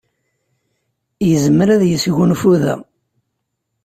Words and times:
Yezmer 1.29 1.69
ad 1.69 1.83
yesgunfu 1.85 2.53
da. 2.61 2.75